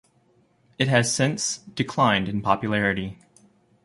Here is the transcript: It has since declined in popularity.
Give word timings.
It 0.79 0.87
has 0.87 1.13
since 1.13 1.57
declined 1.75 2.27
in 2.27 2.41
popularity. 2.41 3.19